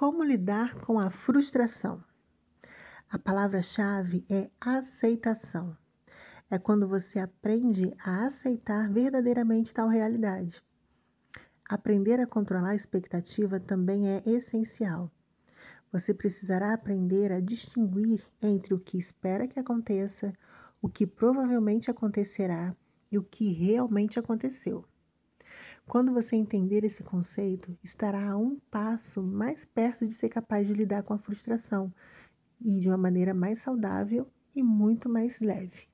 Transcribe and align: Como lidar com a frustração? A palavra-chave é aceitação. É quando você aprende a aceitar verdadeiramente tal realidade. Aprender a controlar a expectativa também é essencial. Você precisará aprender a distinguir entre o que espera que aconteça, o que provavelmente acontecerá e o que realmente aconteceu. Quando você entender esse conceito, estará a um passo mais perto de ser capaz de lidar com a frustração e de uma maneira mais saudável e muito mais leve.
Como 0.00 0.24
lidar 0.24 0.76
com 0.76 0.98
a 0.98 1.10
frustração? 1.10 2.02
A 3.10 3.18
palavra-chave 3.18 4.24
é 4.30 4.50
aceitação. 4.58 5.76
É 6.50 6.58
quando 6.58 6.88
você 6.88 7.18
aprende 7.18 7.92
a 8.02 8.24
aceitar 8.24 8.90
verdadeiramente 8.90 9.74
tal 9.74 9.88
realidade. 9.88 10.64
Aprender 11.68 12.18
a 12.18 12.26
controlar 12.26 12.70
a 12.70 12.74
expectativa 12.74 13.60
também 13.60 14.08
é 14.08 14.22
essencial. 14.24 15.12
Você 15.92 16.14
precisará 16.14 16.72
aprender 16.72 17.30
a 17.30 17.38
distinguir 17.38 18.24
entre 18.42 18.72
o 18.72 18.80
que 18.80 18.96
espera 18.96 19.46
que 19.46 19.60
aconteça, 19.60 20.32
o 20.80 20.88
que 20.88 21.06
provavelmente 21.06 21.90
acontecerá 21.90 22.74
e 23.12 23.18
o 23.18 23.22
que 23.22 23.52
realmente 23.52 24.18
aconteceu. 24.18 24.82
Quando 25.90 26.12
você 26.12 26.36
entender 26.36 26.84
esse 26.84 27.02
conceito, 27.02 27.76
estará 27.82 28.30
a 28.30 28.36
um 28.36 28.60
passo 28.70 29.20
mais 29.20 29.64
perto 29.64 30.06
de 30.06 30.14
ser 30.14 30.28
capaz 30.28 30.68
de 30.68 30.72
lidar 30.72 31.02
com 31.02 31.12
a 31.12 31.18
frustração 31.18 31.92
e 32.60 32.78
de 32.78 32.88
uma 32.88 32.96
maneira 32.96 33.34
mais 33.34 33.58
saudável 33.58 34.24
e 34.54 34.62
muito 34.62 35.08
mais 35.08 35.40
leve. 35.40 35.88